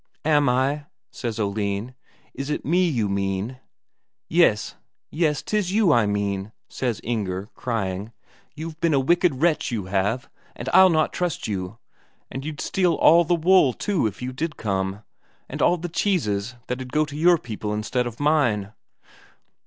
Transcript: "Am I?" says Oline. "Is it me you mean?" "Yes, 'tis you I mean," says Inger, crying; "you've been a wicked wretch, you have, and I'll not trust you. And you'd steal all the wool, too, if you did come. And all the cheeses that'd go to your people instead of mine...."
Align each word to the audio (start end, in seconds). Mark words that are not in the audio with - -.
"Am 0.25 0.49
I?" 0.49 0.87
says 1.11 1.39
Oline. 1.39 1.93
"Is 2.33 2.49
it 2.49 2.65
me 2.65 2.89
you 2.89 3.07
mean?" 3.07 3.59
"Yes, 4.27 4.73
'tis 5.13 5.71
you 5.71 5.93
I 5.93 6.07
mean," 6.07 6.53
says 6.67 7.01
Inger, 7.03 7.51
crying; 7.53 8.11
"you've 8.55 8.79
been 8.79 8.95
a 8.95 8.99
wicked 8.99 9.43
wretch, 9.43 9.69
you 9.69 9.85
have, 9.85 10.27
and 10.55 10.67
I'll 10.73 10.89
not 10.89 11.13
trust 11.13 11.47
you. 11.47 11.77
And 12.31 12.43
you'd 12.43 12.61
steal 12.61 12.95
all 12.95 13.23
the 13.25 13.35
wool, 13.35 13.73
too, 13.73 14.07
if 14.07 14.23
you 14.23 14.33
did 14.33 14.57
come. 14.57 15.03
And 15.47 15.61
all 15.61 15.77
the 15.77 15.87
cheeses 15.87 16.55
that'd 16.65 16.91
go 16.91 17.05
to 17.05 17.15
your 17.15 17.37
people 17.37 17.71
instead 17.71 18.07
of 18.07 18.19
mine...." 18.19 18.73